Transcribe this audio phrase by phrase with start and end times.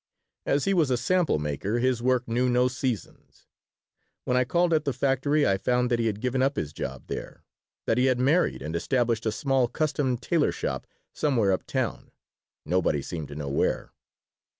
[0.47, 3.45] As he was a sample maker, his work knew no seasons.
[4.25, 7.05] When I called at that factory I found that he had given up his job
[7.05, 7.43] there,
[7.85, 12.09] that he had married and established a small custom tailor shop somewhere up town,
[12.65, 13.91] nobody seemed to know where.